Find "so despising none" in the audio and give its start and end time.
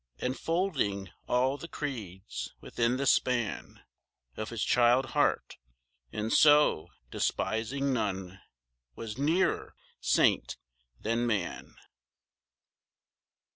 6.33-8.41